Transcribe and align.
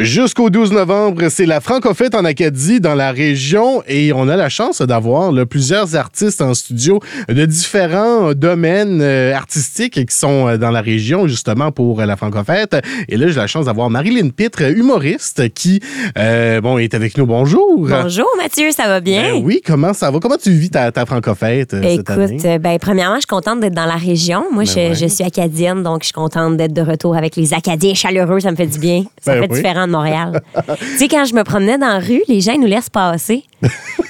Jusqu'au 0.00 0.48
12 0.48 0.70
novembre, 0.72 1.28
c'est 1.28 1.44
la 1.44 1.60
Francofête 1.60 2.14
en 2.14 2.24
Acadie 2.24 2.78
dans 2.80 2.94
la 2.94 3.10
région 3.10 3.82
et 3.88 4.12
on 4.12 4.28
a 4.28 4.36
la 4.36 4.48
chance 4.48 4.80
d'avoir 4.80 5.32
plusieurs 5.48 5.96
artistes 5.96 6.40
en 6.40 6.54
studio 6.54 7.00
de 7.28 7.44
différents 7.46 8.32
domaines 8.32 9.00
euh, 9.02 9.34
artistiques 9.34 10.06
qui 10.06 10.14
sont 10.16 10.46
euh, 10.46 10.56
dans 10.56 10.70
la 10.70 10.82
région 10.82 11.26
justement 11.26 11.72
pour 11.72 12.00
euh, 12.00 12.06
la 12.06 12.16
Francofête. 12.16 12.76
Et 13.08 13.16
là, 13.16 13.26
j'ai 13.26 13.34
la 13.34 13.48
chance 13.48 13.66
d'avoir 13.66 13.90
Marilyn 13.90 14.28
Pitre, 14.28 14.62
humoriste, 14.62 15.52
qui 15.52 15.80
euh, 16.16 16.60
bon 16.60 16.78
est 16.78 16.94
avec 16.94 17.18
nous. 17.18 17.26
Bonjour. 17.26 17.88
Bonjour 17.88 18.28
Mathieu, 18.36 18.70
ça 18.70 18.86
va 18.86 19.00
bien? 19.00 19.32
Ben 19.34 19.42
oui, 19.42 19.60
comment 19.66 19.94
ça 19.94 20.12
va? 20.12 20.20
Comment 20.20 20.36
tu 20.40 20.50
vis 20.52 20.70
ta, 20.70 20.92
ta 20.92 21.06
Francofête 21.06 21.74
euh, 21.74 21.82
cette 21.82 22.08
année? 22.10 22.36
Écoute, 22.36 22.60
ben, 22.62 22.78
premièrement, 22.80 23.16
je 23.16 23.20
suis 23.22 23.26
contente 23.26 23.58
d'être 23.60 23.74
dans 23.74 23.86
la 23.86 23.96
région. 23.96 24.44
Moi, 24.52 24.62
je, 24.62 24.74
ouais. 24.74 24.94
je 24.94 25.06
suis 25.06 25.24
acadienne, 25.24 25.82
donc 25.82 26.02
je 26.02 26.06
suis 26.06 26.12
contente 26.12 26.56
d'être 26.56 26.72
de 26.72 26.82
retour 26.82 27.16
avec 27.16 27.34
les 27.34 27.52
Acadiens 27.52 27.94
chaleureux. 27.94 28.38
Ça 28.38 28.52
me 28.52 28.56
fait 28.56 28.66
du 28.66 28.78
bien. 28.78 29.02
Ça 29.20 29.34
Ben 29.34 29.42
fait 29.42 29.50
oui. 29.50 29.56
différent 29.56 29.87
Montréal. 29.88 30.40
tu 30.78 30.98
sais, 30.98 31.08
quand 31.08 31.24
je 31.24 31.34
me 31.34 31.42
promenais 31.42 31.78
dans 31.78 31.88
la 31.88 31.98
rue, 31.98 32.22
les 32.28 32.40
gens 32.40 32.52
ils 32.52 32.60
nous 32.60 32.66
laissent 32.66 32.90
passer. 32.90 33.44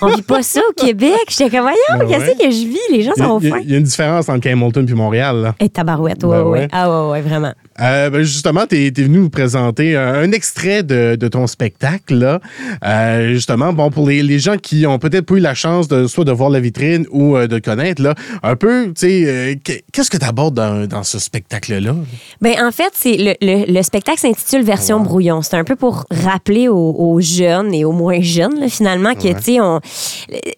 On 0.00 0.08
vit 0.08 0.22
pas 0.22 0.42
ça 0.42 0.60
au 0.68 0.72
Québec. 0.74 1.12
J'étais 1.28 1.50
comme, 1.50 1.62
voyons, 1.62 1.76
Ben 1.98 2.06
qu'est-ce 2.06 2.30
ouais. 2.30 2.36
que 2.46 2.50
je 2.50 2.66
vis? 2.66 2.78
Les 2.90 3.02
gens 3.02 3.14
sont 3.16 3.40
fins. 3.40 3.60
il 3.62 3.70
y 3.70 3.74
a 3.74 3.78
une 3.78 3.84
différence 3.84 4.28
entre 4.28 4.48
Hamilton 4.48 4.84
puis 4.86 4.94
Montréal. 4.94 5.36
Là. 5.36 5.54
Et 5.60 5.68
tabarouette, 5.68 6.22
ouais, 6.24 6.36
Ben 6.36 6.42
ouais. 6.44 6.58
ouais. 6.60 6.68
Ah, 6.72 6.88
ouais, 7.06 7.10
ouais, 7.12 7.20
vraiment. 7.22 7.52
Euh, 7.80 8.10
ben, 8.10 8.22
justement, 8.22 8.66
tu 8.68 8.76
es, 8.86 8.90
venu 8.90 9.18
nous 9.18 9.30
présenter 9.30 9.96
un, 9.96 10.14
un 10.14 10.32
extrait 10.32 10.82
de, 10.82 11.16
de 11.16 11.28
ton 11.28 11.46
spectacle. 11.46 12.14
Là. 12.14 12.40
Euh, 12.84 13.32
justement, 13.32 13.72
bon, 13.72 13.90
pour 13.90 14.06
les, 14.08 14.22
les 14.22 14.38
gens 14.38 14.56
qui 14.56 14.86
ont 14.86 14.98
peut-être 14.98 15.24
pas 15.26 15.34
eu 15.34 15.40
la 15.40 15.54
chance 15.54 15.88
de 15.88 16.06
soit 16.06 16.24
de 16.24 16.32
voir 16.32 16.50
la 16.50 16.60
vitrine 16.60 17.06
ou 17.10 17.36
euh, 17.36 17.46
de 17.46 17.58
connaître, 17.58 18.02
là, 18.02 18.14
un 18.42 18.56
peu, 18.56 18.86
tu 18.88 18.92
sais, 18.96 19.60
qu'est- 19.64 19.84
qu'est-ce 19.92 20.10
que 20.10 20.16
tu 20.18 20.24
abordes 20.26 20.54
dans, 20.54 20.86
dans 20.86 21.02
ce 21.02 21.18
spectacle-là? 21.18 21.94
Ben, 22.40 22.54
en 22.62 22.70
fait, 22.72 22.90
c'est 22.94 23.16
le, 23.16 23.34
le- 23.40 23.72
le 23.72 23.82
spectacle 23.82 24.18
s'intitule 24.18 24.62
Version 24.62 25.00
brouillon. 25.00 25.42
C'est 25.42 25.56
un 25.56 25.64
peu 25.64 25.76
pour 25.76 26.04
rappeler 26.24 26.68
aux, 26.68 26.94
aux 26.98 27.20
jeunes 27.20 27.72
et 27.74 27.84
aux 27.84 27.92
moins 27.92 28.20
jeunes, 28.20 28.58
là, 28.60 28.68
finalement, 28.68 29.14
que, 29.14 29.37
tu 29.38 29.44
sais, 29.54 29.60
on- 29.60 29.80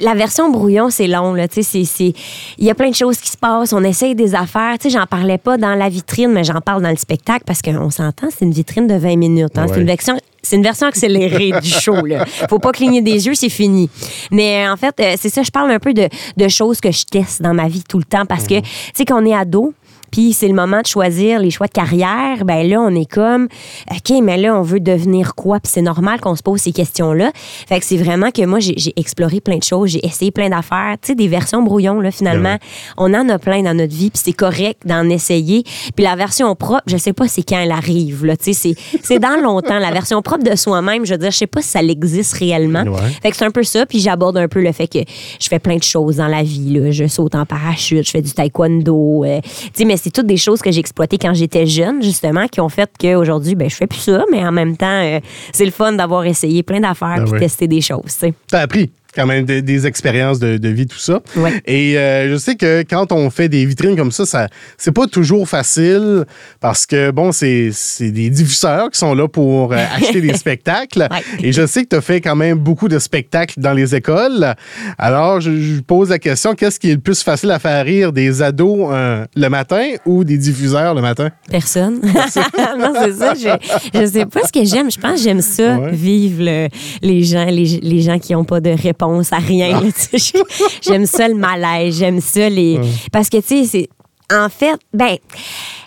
la 0.00 0.14
version 0.14 0.50
brouillon, 0.50 0.90
c'est 0.90 1.06
long, 1.06 1.34
là. 1.34 1.48
Tu 1.48 1.62
sais, 1.62 1.62
c'est- 1.62 1.84
c'est- 1.84 2.12
il 2.58 2.64
y 2.64 2.70
a 2.70 2.74
plein 2.74 2.90
de 2.90 2.94
choses 2.94 3.18
qui 3.18 3.30
se 3.30 3.36
passent. 3.36 3.72
On 3.72 3.82
essaye 3.84 4.14
des 4.14 4.34
affaires. 4.34 4.76
Tu 4.80 4.90
sais, 4.90 4.98
j'en 4.98 5.06
parlais 5.06 5.38
pas 5.38 5.56
dans 5.56 5.74
la 5.74 5.88
vitrine, 5.88 6.32
mais 6.32 6.44
j'en 6.44 6.60
parle 6.60 6.82
dans 6.82 6.90
le 6.90 6.96
spectacle 6.96 7.44
parce 7.46 7.62
qu'on 7.62 7.90
s'entend, 7.90 8.28
c'est 8.30 8.44
une 8.44 8.52
vitrine 8.52 8.86
de 8.86 8.94
20 8.94 9.16
minutes. 9.16 9.56
hein. 9.56 9.66
Ouais. 9.66 9.72
C'est 9.74 9.80
une 9.80 9.86
version. 9.86 10.16
C'est 10.42 10.56
une 10.56 10.62
version 10.62 10.86
accélérée 10.86 11.52
du 11.62 11.68
show. 11.68 12.06
Là. 12.06 12.24
Faut 12.48 12.58
pas 12.58 12.72
cligner 12.72 13.02
des 13.02 13.26
yeux, 13.26 13.34
c'est 13.34 13.50
fini. 13.50 13.90
Mais 14.30 14.64
euh, 14.66 14.72
en 14.72 14.76
fait, 14.78 14.94
euh, 14.98 15.14
c'est 15.18 15.28
ça, 15.28 15.42
je 15.42 15.50
parle 15.50 15.70
un 15.70 15.78
peu 15.78 15.92
de, 15.92 16.08
de 16.38 16.48
choses 16.48 16.80
que 16.80 16.90
je 16.90 17.04
teste 17.04 17.42
dans 17.42 17.52
ma 17.52 17.68
vie 17.68 17.82
tout 17.86 17.98
le 17.98 18.04
temps 18.04 18.24
parce 18.24 18.44
que, 18.46 18.58
tu 18.60 18.66
sais, 18.94 19.04
quand 19.04 19.22
on 19.22 19.26
est 19.26 19.34
ado, 19.34 19.74
puis 20.10 20.32
c'est 20.32 20.48
le 20.48 20.54
moment 20.54 20.80
de 20.80 20.86
choisir 20.86 21.38
les 21.40 21.50
choix 21.50 21.66
de 21.66 21.72
carrière, 21.72 22.44
ben 22.44 22.66
là, 22.68 22.80
on 22.80 22.94
est 22.94 23.10
comme, 23.10 23.48
OK, 23.90 24.12
mais 24.22 24.36
là, 24.36 24.58
on 24.58 24.62
veut 24.62 24.80
devenir 24.80 25.34
quoi? 25.34 25.60
Puis 25.60 25.70
c'est 25.74 25.82
normal 25.82 26.20
qu'on 26.20 26.34
se 26.36 26.42
pose 26.42 26.60
ces 26.60 26.72
questions-là. 26.72 27.32
Fait 27.68 27.78
que 27.80 27.84
c'est 27.84 27.96
vraiment 27.96 28.30
que 28.30 28.44
moi, 28.44 28.58
j'ai 28.60 28.92
exploré 28.96 29.40
plein 29.40 29.58
de 29.58 29.62
choses, 29.62 29.90
j'ai 29.90 30.04
essayé 30.06 30.30
plein 30.30 30.48
d'affaires, 30.48 30.96
tu 31.00 31.08
sais, 31.08 31.14
des 31.14 31.28
versions 31.28 31.62
brouillon, 31.62 32.00
là, 32.00 32.10
finalement. 32.10 32.56
On 32.96 33.12
en 33.14 33.28
a 33.28 33.38
plein 33.38 33.62
dans 33.62 33.74
notre 33.74 33.94
vie, 33.94 34.10
puis 34.10 34.20
c'est 34.24 34.32
correct 34.32 34.82
d'en 34.86 35.08
essayer. 35.08 35.62
Puis 35.94 36.04
la 36.04 36.16
version 36.16 36.54
propre, 36.54 36.82
je 36.86 36.96
sais 36.96 37.12
pas 37.12 37.28
c'est 37.28 37.42
quand 37.42 37.58
elle 37.60 37.72
arrive, 37.72 38.24
là, 38.24 38.36
tu 38.36 38.52
sais, 38.52 38.74
c'est- 38.74 38.98
c'est 39.02 39.18
dans 39.18 39.40
longtemps. 39.42 39.78
La 39.78 39.90
version 39.90 40.20
propre 40.22 40.44
de 40.44 40.56
soi-même, 40.56 41.04
je 41.06 41.12
veux 41.12 41.18
dire, 41.18 41.30
je 41.30 41.36
sais 41.38 41.46
pas 41.46 41.62
si 41.62 41.68
ça 41.68 41.82
existe 41.82 42.34
réellement. 42.34 42.82
Ouais. 42.82 43.00
Fait 43.22 43.30
que 43.30 43.36
c'est 43.36 43.44
un 43.44 43.50
peu 43.50 43.62
ça, 43.62 43.86
puis 43.86 44.00
j'aborde 44.00 44.36
un 44.36 44.48
peu 44.48 44.60
le 44.62 44.72
fait 44.72 44.86
que 44.88 44.98
je 45.40 45.48
fais 45.48 45.58
plein 45.58 45.76
de 45.76 45.82
choses 45.82 46.16
dans 46.16 46.26
la 46.28 46.42
vie. 46.42 46.70
Là. 46.78 46.90
Je 46.90 47.06
saute 47.06 47.34
en 47.34 47.46
parachute, 47.46 48.04
je 48.06 48.10
fais 48.10 48.22
du 48.22 48.32
taekwondo. 48.32 49.24
euh, 49.24 49.40
tu 49.42 49.50
sais, 49.74 49.84
mais 49.84 49.96
c'est 50.02 50.10
toutes 50.10 50.26
des 50.26 50.36
choses 50.36 50.60
que 50.62 50.70
j'ai 50.70 50.80
exploitées 50.80 51.18
quand 51.18 51.34
j'étais 51.34 51.66
jeune, 51.66 52.02
justement, 52.02 52.46
qui 52.48 52.60
ont 52.60 52.68
fait 52.68 52.90
qu'aujourd'hui, 52.98 53.54
ben, 53.54 53.68
je 53.68 53.76
fais 53.76 53.86
plus 53.86 53.98
ça, 54.00 54.24
mais 54.30 54.44
en 54.44 54.52
même 54.52 54.76
temps, 54.76 54.86
euh, 55.02 55.20
c'est 55.52 55.64
le 55.64 55.70
fun 55.70 55.92
d'avoir 55.92 56.24
essayé 56.24 56.62
plein 56.62 56.80
d'affaires 56.80 57.16
Ben 57.18 57.24
puis 57.24 57.32
oui. 57.34 57.38
tester 57.40 57.68
des 57.68 57.80
choses. 57.80 58.00
tu 58.06 58.10
sais. 58.10 58.34
Tu 58.48 58.56
as 58.56 58.60
appris 58.60 58.90
quand 59.14 59.26
même 59.26 59.44
des, 59.44 59.62
des 59.62 59.86
expériences 59.86 60.38
de, 60.38 60.56
de 60.56 60.68
vie, 60.68 60.86
tout 60.86 60.98
ça. 60.98 61.20
Ouais. 61.36 61.60
Et 61.66 61.98
euh, 61.98 62.30
je 62.30 62.36
sais 62.36 62.54
que 62.54 62.82
quand 62.88 63.12
on 63.12 63.30
fait 63.30 63.48
des 63.48 63.64
vitrines 63.66 63.96
comme 63.96 64.12
ça, 64.12 64.24
ça 64.26 64.48
c'est 64.78 64.92
pas 64.92 65.06
toujours 65.06 65.48
facile 65.48 66.24
parce 66.60 66.86
que, 66.86 67.10
bon, 67.10 67.32
c'est 67.32 67.70
c'est 67.72 68.10
des 68.10 68.30
diffuseurs 68.30 68.90
qui 68.90 68.98
sont 68.98 69.14
là 69.14 69.26
pour 69.28 69.72
euh, 69.72 69.76
acheter 69.96 70.20
des 70.20 70.34
spectacles. 70.34 71.08
Ouais. 71.10 71.22
Et 71.42 71.52
je 71.52 71.66
sais 71.66 71.82
que 71.84 71.88
tu 71.88 71.96
as 71.96 72.00
fait 72.00 72.20
quand 72.20 72.36
même 72.36 72.58
beaucoup 72.58 72.88
de 72.88 72.98
spectacles 72.98 73.60
dans 73.60 73.72
les 73.72 73.94
écoles. 73.94 74.54
Alors, 74.98 75.40
je, 75.40 75.60
je 75.60 75.80
pose 75.80 76.10
la 76.10 76.18
question, 76.18 76.54
qu'est-ce 76.54 76.78
qui 76.78 76.90
est 76.90 76.94
le 76.94 77.00
plus 77.00 77.22
facile 77.22 77.50
à 77.50 77.58
faire 77.58 77.84
rire, 77.84 78.12
des 78.12 78.42
ados 78.42 78.88
euh, 78.92 79.24
le 79.34 79.48
matin 79.48 79.82
ou 80.06 80.24
des 80.24 80.38
diffuseurs 80.38 80.94
le 80.94 81.00
matin? 81.02 81.30
Personne. 81.50 82.00
non, 82.78 82.92
c'est 83.00 83.12
ça. 83.14 83.34
Je, 83.34 83.98
je 84.00 84.06
sais 84.06 84.26
pas 84.26 84.40
ce 84.46 84.52
que 84.52 84.64
j'aime. 84.64 84.90
Je 84.90 84.98
pense 84.98 85.16
que 85.16 85.22
j'aime 85.22 85.40
ça, 85.40 85.78
Ouais. 85.78 85.92
vivre 85.92 86.42
le- 86.44 86.68
les 87.02 87.22
gens, 87.22 87.44
les, 87.46 87.80
les 87.82 88.00
gens 88.02 88.18
qui 88.18 88.32
n'ont 88.32 88.44
pas 88.44 88.60
de 88.60 88.70
réponse 88.70 88.99
à 89.32 89.38
rien. 89.38 89.80
j'aime 90.82 91.06
ça 91.06 91.28
le 91.28 91.34
malaise. 91.34 91.98
J'aime 91.98 92.20
ça 92.20 92.48
les. 92.48 92.80
Parce 93.12 93.28
que, 93.28 93.38
tu 93.38 93.64
sais, 93.64 93.64
c'est. 93.64 93.88
En 94.34 94.48
fait, 94.48 94.78
ben. 94.92 95.16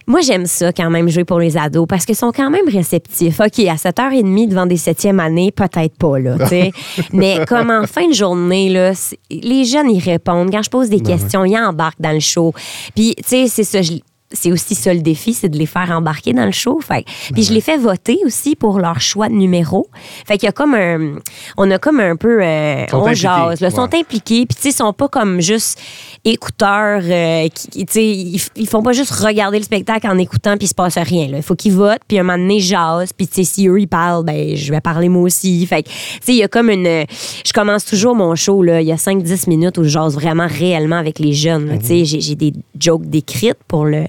Moi, 0.06 0.19
j'aime 0.19 0.46
ça 0.47 0.74
quand 0.74 0.90
même 0.90 1.07
jouer 1.07 1.23
pour 1.23 1.40
les 1.40 1.56
ados 1.56 1.85
parce 1.88 2.06
qu'ils 2.06 2.18
sont 2.18 2.34
quand 2.34 2.50
même 2.50 2.68
réceptifs. 2.68 3.40
OK, 3.40 3.59
à 3.59 3.75
7h30 3.75 4.50
devant 4.50 4.66
des 4.66 4.75
septième 4.75 5.22
années, 5.22 5.50
peut-être 5.53 5.97
pas, 5.97 6.19
là, 6.19 6.35
tu 6.40 6.47
sais. 6.47 6.72
Mais 7.13 7.46
comme 7.47 7.69
en 7.72 7.88
fin 7.88 8.09
de 8.09 8.13
journée, 8.13 8.68
là, 8.68 8.91
les 9.31 9.63
jeunes, 9.63 9.90
ils 9.90 10.03
répondent. 10.03 10.52
Quand 10.52 10.62
je 10.62 10.69
pose 10.69 10.90
des 10.90 11.00
questions, 11.00 11.46
ils 11.46 11.57
embarquent 11.57 12.02
dans 12.02 12.12
le 12.12 12.19
show. 12.19 12.53
Puis, 12.94 13.16
tu 13.16 13.23
sais, 13.25 13.47
c'est 13.47 13.63
ça, 13.63 13.81
je- 13.81 13.94
c'est 14.34 14.52
aussi 14.52 14.76
ça 14.76 14.94
le 14.94 15.02
défi, 15.02 15.34
c'est 15.34 15.50
de 15.50 15.58
les 15.58 15.66
faire 15.66 15.92
embarquer 15.92 16.34
dans 16.34 16.46
le 16.46 16.52
show. 16.52 16.80
Fait, 16.82 17.06
puis 17.34 17.44
je 17.44 17.54
les 17.54 17.62
fais 17.62 17.78
voter 17.78 18.18
aussi 18.26 18.56
pour 18.56 18.80
leur 18.80 19.00
choix 19.00 19.30
de 19.30 19.36
numéro. 19.36 19.88
Fait 20.26 20.38
qu'il 20.38 20.48
y 20.48 20.50
a 20.50 20.52
comme 20.52 20.74
un, 20.74 21.16
on 21.58 21.70
a 21.70 21.78
comme 21.78 22.00
un 22.00 22.16
peu, 22.16 22.42
euh, 22.42 22.86
on 22.92 23.04
impliqués, 23.04 23.16
jase, 23.16 23.62
là, 23.62 23.68
ouais. 23.70 23.76
sont 23.76 23.94
impliqués. 23.94 24.46
Puis 24.46 24.56
tu 24.56 24.62
sais, 24.62 24.70
ils 24.70 24.74
sont 24.74 24.94
pas 24.94 25.08
comme 25.08 25.40
juste 25.40 25.80
écouteurs, 26.26 27.02
euh, 27.04 27.48
qui, 27.50 27.86
ils, 27.96 28.42
ils 28.56 28.68
font 28.68 28.82
pas 28.82 28.94
juste 28.94 29.12
regarder 29.12 29.60
le 29.60 29.64
spectacle 29.64 30.08
en 30.08 30.18
écoutant 30.18 30.58
puis 30.58 30.66
il 30.66 30.70
se 30.70 30.74
passe 30.74 30.98
rien. 30.98 31.28
Là. 31.28 31.38
Il 31.38 31.44
faut 31.44 31.56
qu'ils 31.56 31.74
votent 31.74 32.02
puis 32.08 32.18
un 32.18 32.24
moment 32.24 32.38
donné 32.38 32.56
ils 32.56 32.62
jasent. 32.62 33.14
Puis 33.14 33.28
tu 33.28 33.36
sais, 33.36 33.44
si 33.44 33.68
eux 33.68 33.80
ils 33.80 33.88
parlent, 33.88 34.26
ben 34.26 34.56
je 34.56 34.72
vais 34.72 34.82
parler 34.82 35.10
moi 35.10 35.24
aussi. 35.24 35.66
Fait 35.66 35.84
que 35.84 35.90
tu 35.90 35.96
sais, 36.22 36.34
il 36.34 36.38
y 36.38 36.44
a 36.44 36.48
comme 36.48 36.70
une, 36.70 37.06
je 37.46 37.54
commence 37.54 37.86
toujours 37.86 38.16
mon 38.16 38.36
show 38.36 38.64
là, 38.64 38.82
il 38.82 38.88
y 38.88 38.92
a 38.92 38.96
5-10 38.96 39.50
minutes 39.50 39.78
où 39.78 39.84
je 39.84 39.90
jase 39.90 40.16
vraiment 40.16 40.48
réellement 40.48 40.98
avec 40.98 41.20
les 41.20 41.34
jeunes. 41.34 41.68
là. 41.68 41.78
Tu 41.78 41.86
sais, 41.86 42.06
j'ai, 42.06 42.22
j'ai 42.22 42.36
des 42.36 42.54
jokes 42.80 43.06
décrites 43.06 43.58
pour 43.68 43.86
le, 43.86 44.06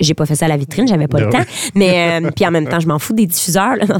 j'ai 0.00 0.14
pas 0.14 0.26
fait 0.26 0.34
ça 0.34 0.46
à 0.46 0.48
la 0.48 0.56
vitrine, 0.56 0.86
j'avais 0.88 1.08
pas 1.08 1.20
le 1.20 1.26
Ben 1.26 1.44
temps. 1.44 1.50
Mais 1.74 2.20
euh, 2.22 2.30
puis 2.34 2.46
en 2.46 2.50
même 2.50 2.68
temps, 2.68 2.80
je 2.80 2.88
m'en 2.88 2.98
fous 2.98 3.12
des 3.12 3.26
diffuseurs. 3.26 3.76
Là. 3.76 3.84
Non, 3.86 3.98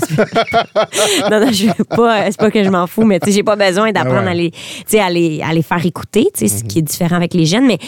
non, 1.30 1.46
non, 1.46 1.52
je 1.52 1.66
veux 1.66 1.84
pas. 1.84 2.30
C'est 2.30 2.38
pas 2.38 2.50
que 2.50 2.62
je 2.62 2.70
m'en 2.70 2.86
fous, 2.86 3.04
mais 3.04 3.20
tu 3.20 3.26
sais, 3.26 3.36
j'ai 3.36 3.42
pas 3.42 3.56
besoin 3.56 3.92
d'apprendre 3.92 4.22
Ah 4.22 4.24
ouais. 4.24 4.30
à 4.30 4.34
les, 4.34 4.98
à 5.00 5.10
les, 5.10 5.42
à 5.42 5.52
les 5.52 5.62
faire 5.62 5.84
écouter. 5.84 6.28
Tu 6.36 6.48
sais, 6.48 6.58
ce 6.58 6.64
qui 6.64 6.78
est 6.80 6.82
différent 6.82 7.16
avec 7.16 7.34
les 7.34 7.46
jeunes, 7.46 7.66
mais. 7.66 7.78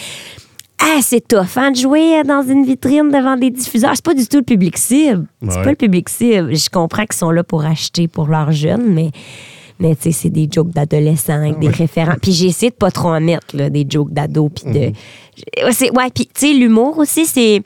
Ah, 0.80 1.00
c'est 1.02 1.26
tough 1.26 1.56
hein, 1.56 1.72
de 1.72 1.76
jouer 1.76 2.22
dans 2.22 2.42
une 2.42 2.64
vitrine 2.64 3.10
devant 3.10 3.36
des 3.36 3.50
diffuseurs. 3.50 3.90
C'est 3.96 4.04
pas 4.04 4.14
du 4.14 4.26
tout 4.28 4.36
le 4.36 4.42
public 4.44 4.78
cible. 4.78 5.26
C'est 5.48 5.62
pas 5.62 5.70
le 5.70 5.74
public 5.74 6.08
cible. 6.08 6.54
Je 6.54 6.70
comprends 6.70 7.04
qu'ils 7.04 7.18
sont 7.18 7.32
là 7.32 7.42
pour 7.42 7.64
acheter 7.64 8.06
pour 8.06 8.28
leurs 8.28 8.52
jeunes, 8.52 8.86
mais, 8.94 9.10
mais 9.81 9.94
tu 9.97 10.03
sais, 10.05 10.12
c'est 10.12 10.31
des 10.31 10.49
jokes 10.50 10.71
d'adolescents 10.71 11.34
avec 11.41 11.59
des 11.59 11.69
référents. 11.69 12.16
Puis 12.21 12.33
j'ai 12.33 12.47
essayé 12.47 12.71
de 12.71 12.77
pas 12.77 12.91
trop 12.91 13.09
en 13.11 13.21
mettre, 13.21 13.56
là, 13.56 13.71
des 13.71 13.87
jokes 13.89 14.12
d'ado. 14.12 14.49
Puis 14.49 14.72
de. 14.72 14.93
C'est- 15.71 15.91
Ouais, 15.97 16.11
puis 16.15 16.27
tu 16.27 16.49
sais, 16.49 16.53
l'humour 16.53 16.99
aussi, 16.99 17.25
c'est 17.27 17.62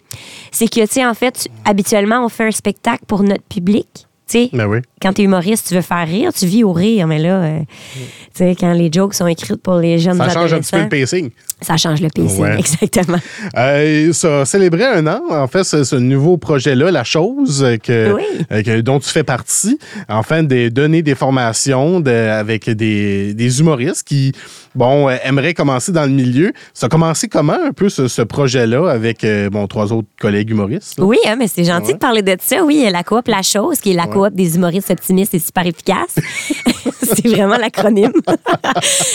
c'est 0.50 0.69
que, 0.69 0.81
tu 0.81 0.93
sais, 0.93 1.06
en 1.06 1.15
fait, 1.15 1.49
habituellement, 1.65 2.25
on 2.25 2.28
fait 2.28 2.45
un 2.45 2.50
spectacle 2.50 3.05
pour 3.06 3.23
notre 3.23 3.45
public. 3.45 3.87
Tu 3.95 4.39
sais, 4.45 4.50
Ben 4.53 4.67
oui. 4.67 4.78
quand 5.00 5.12
t'es 5.15 5.25
humoriste, 5.25 5.69
tu 5.69 5.75
veux 5.75 5.81
faire 5.83 6.06
rire, 6.06 6.33
tu 6.33 6.47
vis 6.47 6.65
au 6.65 6.73
rire, 6.73 7.06
mais 7.06 7.19
là, 7.19 7.43
euh, 7.43 7.59
tu 7.97 8.00
sais, 8.34 8.55
quand 8.59 8.73
les 8.73 8.91
jokes 8.93 9.15
sont 9.15 9.27
écrites 9.27 9.61
pour 9.61 9.75
les 9.77 9.99
jeunes 9.99 10.17
Ça 10.17 10.29
change 10.31 10.53
un 10.55 10.61
petit 10.61 10.71
peu 10.71 10.81
le 10.83 10.89
pacing. 10.89 11.31
Ça 11.62 11.77
change 11.77 12.00
le 12.00 12.09
pacing, 12.09 12.41
Ouais. 12.43 12.59
exactement. 12.59 13.19
Euh, 13.56 14.12
ça 14.12 14.45
célébrait 14.45 14.87
un 14.87 15.06
an, 15.06 15.21
en 15.31 15.47
fait, 15.47 15.65
ce, 15.65 15.84
ce 15.84 15.97
nouveau 15.97 16.37
projet-là, 16.37 16.91
La 16.91 17.05
Chose, 17.05 17.65
que, 17.83 18.12
Oui. 18.12 18.23
euh, 18.50 18.62
que- 18.62 18.81
dont 18.81 18.99
tu 18.99 19.09
fais 19.11 19.23
partie, 19.25 19.78
enfin, 20.09 20.43
de 20.43 20.69
donner 20.69 21.03
des 21.03 21.14
formations 21.14 22.00
de- 22.00 22.11
avec 22.11 22.69
des, 22.70 23.35
des 23.35 23.61
humoristes 23.61 24.05
qui, 24.06 24.32
bon, 24.75 25.09
euh, 25.09 25.17
aimeraient 25.25 25.55
commencer 25.55 25.93
dans 25.93 26.05
le 26.05 26.11
milieu. 26.12 26.53
Ça 26.73 26.87
a 26.87 26.88
commencé 26.88 27.29
comment, 27.29 27.56
un 27.65 27.73
peu, 27.73 27.88
ce, 27.88 28.08
ce 28.08 28.23
projet-là, 28.23 28.88
avec, 28.91 29.25
euh, 29.25 29.50
bon, 29.50 29.67
trois 29.67 29.93
autres 29.93 30.08
collègues 30.20 30.50
humoristes? 30.50 30.99
là? 30.99 31.05
Oui, 31.05 31.19
hein, 31.26 31.37
mais 31.38 31.49
c'est 31.49 31.65
gentil 31.65 31.88
Ouais. 31.88 31.93
de 31.94 31.99
parler 31.99 32.23
de 32.23 32.37
ça. 32.41 32.65
Oui, 32.65 32.87
la 32.91 33.03
coop 33.03 33.29
La 33.29 33.43
Chose, 33.43 33.79
qui 33.81 33.91
est 33.93 33.97
la 33.97 34.06
coop 34.06 34.35
des 34.35 34.56
humoristes 34.56 34.91
optimistes 34.91 35.35
et 35.35 35.38
super 35.38 35.67
efficaces. 35.67 36.17
c'est 37.03 37.29
vraiment 37.29 37.56
l'acronyme. 37.56 38.12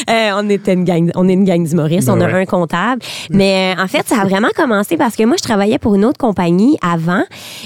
Euh, 0.09 0.31
on, 0.35 0.49
était 0.49 0.73
une 0.73 0.83
gang, 0.83 1.11
on 1.15 1.27
est 1.27 1.33
une 1.33 1.43
gang 1.43 1.63
d'humoristes. 1.67 2.07
Ben 2.07 2.13
on 2.17 2.21
a 2.21 2.25
ouais. 2.27 2.31
Un 2.37 2.45
comptable. 2.45 3.01
Mais 3.29 3.75
euh, 3.77 3.81
en 3.81 3.87
fait, 3.87 4.07
ça 4.07 4.21
a 4.21 4.25
vraiment 4.25 4.49
commencé 4.55 4.97
parce 4.97 5.15
que 5.15 5.23
moi, 5.23 5.35
je 5.37 5.43
travaillais 5.43 5.77
pour 5.79 5.95
une 5.95 6.05
autre 6.05 6.17
compagnie 6.17 6.77
avant 6.81 7.23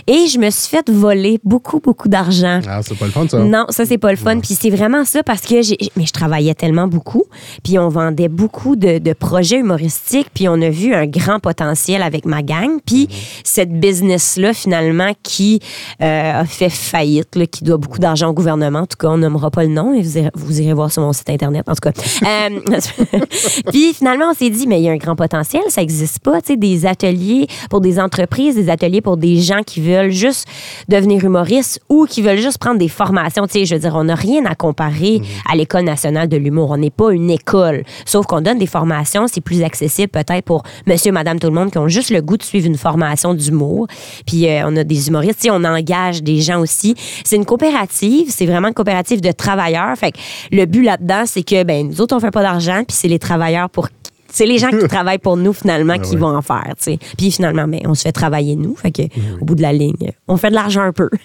et 0.07 0.27
je 0.27 0.39
me 0.39 0.50
suis 0.50 0.69
fait 0.69 0.89
voler 0.89 1.39
beaucoup, 1.44 1.79
beaucoup 1.79 2.09
d'argent. 2.09 2.59
Ah, 2.68 2.81
c'est 2.81 2.97
pas 2.97 3.06
le 3.06 3.12
fun, 3.12 3.27
ça. 3.27 3.39
Non, 3.39 3.65
ça, 3.69 3.85
c'est 3.85 3.97
pas 3.97 4.12
le 4.12 4.18
fun. 4.18 4.39
Puis 4.39 4.56
c'est 4.59 4.69
vraiment 4.69 5.06
ça 5.06 5.23
parce 5.23 5.41
que 5.41 5.62
j'ai. 5.62 5.77
Mais 5.95 6.06
je 6.06 6.13
travaillais 6.13 6.53
tellement 6.53 6.88
beaucoup. 6.88 7.25
Puis 7.63 7.77
on 7.77 7.89
vendait 7.89 8.29
beaucoup 8.29 8.75
de, 8.75 8.97
de 8.97 9.13
projets 9.13 9.57
humoristiques. 9.57 10.27
Puis 10.33 10.47
on 10.47 10.62
a 10.62 10.69
vu 10.69 10.94
un 10.94 11.06
grand 11.06 11.39
potentiel 11.39 12.01
avec 12.01 12.25
ma 12.25 12.41
gang. 12.41 12.79
Puis 12.85 13.07
cette 13.44 13.71
business-là, 13.71 14.53
finalement, 14.53 15.12
qui 15.24 15.59
euh, 16.01 16.41
a 16.41 16.45
fait 16.45 16.69
faillite, 16.69 17.35
là, 17.35 17.45
qui 17.45 17.63
doit 17.63 17.77
beaucoup 17.77 18.00
d'argent 18.00 18.29
au 18.29 18.33
gouvernement. 18.33 18.79
En 18.79 18.85
tout 18.85 18.97
cas, 18.97 19.09
on 19.09 19.17
nommera 19.17 19.51
pas 19.51 19.63
le 19.63 19.69
nom. 19.69 19.94
Et 19.94 20.01
vous, 20.01 20.17
irez, 20.17 20.31
vous 20.33 20.62
irez 20.62 20.74
voir 20.74 20.91
sur 20.91 21.01
mon 21.01 21.13
site 21.13 21.29
Internet. 21.29 21.67
En 21.67 21.74
tout 21.74 21.81
cas. 21.81 21.91
Euh, 22.24 22.50
puis 23.71 23.94
finalement, 23.94 24.25
on 24.31 24.33
s'est 24.33 24.50
dit, 24.50 24.61
mais 24.68 24.80
il 24.80 24.84
y 24.84 24.90
a 24.90 24.92
un 24.92 24.98
grand 24.98 25.16
potentiel. 25.16 25.63
Ça 25.69 25.81
existe 25.81 26.19
pas. 26.19 26.42
Tu 26.42 26.54
sais, 26.54 26.58
des 26.58 26.86
ateliers 26.86 27.48
pour 27.69 27.81
des 27.81 28.00
entreprises, 28.00 28.56
des 28.56 28.69
ateliers 28.69 29.02
pour 29.02 29.18
des 29.18 29.38
gens 29.38 29.62
qui 29.66 29.81
veulent 29.81 30.12
juste 30.12 30.48
devenir 30.88 31.24
humoristes 31.24 31.81
ou 31.90 32.06
qui 32.06 32.22
veulent 32.22 32.40
juste 32.40 32.58
prendre 32.58 32.78
des 32.78 32.88
formations. 32.88 33.46
Tu 33.48 33.54
sais, 33.54 33.66
je 33.66 33.75
veux 33.75 33.81
dire, 33.81 33.96
on 33.96 34.06
n'a 34.06 34.16
rien 34.16 34.46
à 34.46 34.56
comparer 34.56 35.22
à 35.50 35.56
l'École 35.56 35.84
nationale 35.84 36.28
de 36.28 36.38
l'humour. 36.38 36.72
On 36.72 36.78
n'est 36.78 36.90
pas 36.90 37.12
une 37.12 37.30
école. 37.30 37.84
Sauf 38.06 38.25
qu'on 38.25 38.42
donne 38.42 38.58
des 38.58 38.68
formations. 38.68 39.28
C'est 39.28 39.42
plus 39.42 39.63
accessible 39.63 40.10
peut-être 40.10 40.46
pour 40.46 40.63
monsieur, 40.88 41.12
madame, 41.12 41.40
tout 41.40 41.48
le 41.48 41.54
monde 41.54 41.72
qui 41.72 41.78
ont 41.78 41.88
juste 41.88 42.10
le 42.10 42.22
goût 42.22 42.38
de 42.38 42.44
suivre 42.44 42.68
une 42.68 42.78
formation 42.78 43.34
d'humour. 43.34 43.88
Puis 44.25 44.48
euh, 44.48 44.63
on 44.66 44.75
a 44.78 44.84
des 44.84 45.08
humoristes. 45.08 45.42
Tu 45.42 45.52
on 45.52 45.63
engage 45.63 46.24
des 46.24 46.42
gens 46.42 46.60
aussi. 46.60 46.96
C'est 47.24 47.36
une 47.36 47.46
coopérative. 47.46 48.28
C'est 48.30 48.46
vraiment 48.46 48.69
une 48.69 48.74
coopérative 48.74 49.22
de 49.22 49.31
travailleurs. 49.31 49.96
Fait 49.98 50.12
que 50.12 50.18
le 50.52 50.66
but 50.66 50.84
là-dedans, 50.84 51.24
c'est 51.25 51.44
que, 51.44 51.63
ben, 51.63 51.88
nous 51.88 52.02
autres, 52.02 52.16
on 52.16 52.19
fait 52.19 52.31
pas 52.31 52.44
d'argent. 52.44 52.84
Puis 52.88 52.98
c'est 52.98 53.08
les 53.08 53.19
travailleurs 53.19 53.69
pour 53.69 53.90
c'est 54.31 54.45
les 54.45 54.57
gens 54.57 54.69
qui 54.69 54.88
travaillent 54.89 55.18
pour 55.19 55.38
nous 55.38 55.54
finalement 55.54 55.98
qui 56.00 56.12
ouais. 56.12 56.18
vont 56.18 56.36
en 56.36 56.42
faire. 56.42 56.74
Puis 57.18 57.31
finalement, 57.31 57.68
mais 57.68 57.81
on 57.86 57.94
se 57.95 58.04
fait 58.04 58.12
travailler 58.12 58.56
nous, 58.56 58.75
fait 58.75 58.92
que 58.92 59.04
au 59.42 59.45
bout 59.45 59.56
de 59.56 59.62
la 59.62 59.74
ligne, 59.74 60.12
on 60.28 60.38
fait 60.38 60.50
de 60.50 60.56
l'argent 60.56 60.81
un 60.81 60.94
peu. 60.94 61.10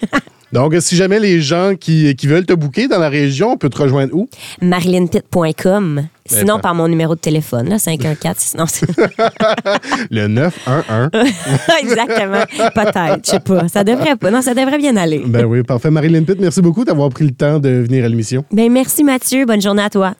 Donc, 0.53 0.73
si 0.79 0.95
jamais 0.95 1.19
les 1.19 1.41
gens 1.41 1.73
qui, 1.77 2.15
qui 2.15 2.25
veulent 2.25 2.45
te 2.45 2.53
booker 2.53 2.87
dans 2.87 2.99
la 2.99 3.09
région, 3.09 3.51
on 3.51 3.57
peut 3.57 3.67
te 3.69 3.81
rejoindre 3.81 4.15
où? 4.15 4.29
marilynpitt.com. 4.61 6.07
Sinon, 6.25 6.55
Ben, 6.55 6.61
par 6.61 6.75
mon 6.75 6.87
numéro 6.87 7.15
de 7.15 7.19
téléphone, 7.19 7.69
là, 7.69 7.79
514. 7.79 8.55
Non, 8.57 8.65
c'est- 8.65 8.85
Le 10.11 10.27
911. 10.27 11.09
exactement. 11.81 12.43
Peut-être, 12.73 13.19
je 13.25 13.31
sais 13.31 13.39
pas. 13.39 13.67
Ça 13.67 13.83
devrait 13.83 14.15
pas. 14.15 14.31
Non, 14.31 14.41
ça 14.41 14.53
devrait 14.53 14.77
bien 14.77 14.95
aller. 14.97 15.23
ben 15.25 15.45
oui, 15.45 15.63
parfait. 15.63 15.89
Marilyn 15.91 16.23
Pitt, 16.23 16.37
merci 16.39 16.61
beaucoup 16.61 16.83
d'avoir 16.85 17.09
pris 17.09 17.25
le 17.25 17.31
temps 17.31 17.59
de 17.59 17.69
venir 17.69 18.03
à 18.05 18.09
l'émission. 18.09 18.43
Ben, 18.51 18.71
merci 18.71 19.03
Mathieu. 19.03 19.45
Bonne 19.45 19.61
journée 19.61 19.83
à 19.83 19.89
toi. 19.89 20.13